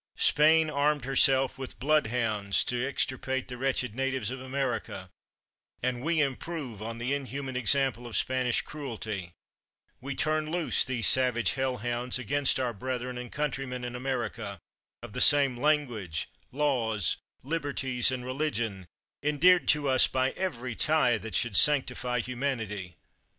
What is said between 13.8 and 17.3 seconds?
in Amer ica, of the same language, Jaws,